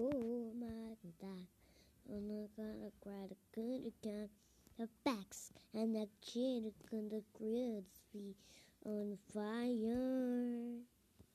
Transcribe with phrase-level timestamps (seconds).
[0.00, 1.46] Oh my God.
[2.08, 4.30] I'm not gonna cry the good account.
[4.78, 7.82] The backs and the kid gonna grill
[8.12, 8.36] be
[8.86, 10.47] on fire.